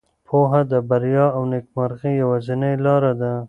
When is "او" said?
1.35-1.41